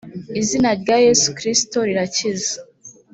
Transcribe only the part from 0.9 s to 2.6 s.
yesu kristo rirakiza